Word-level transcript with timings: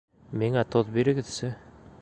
Миңә 0.43 0.63
тоҙ 0.77 0.89
бирегеҙсе 0.97 1.55